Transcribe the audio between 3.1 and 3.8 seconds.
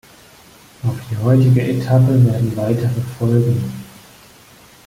folgen.